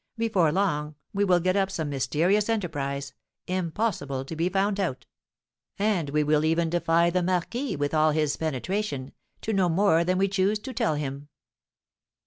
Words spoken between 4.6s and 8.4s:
out; and we will even defy the marquis, with all his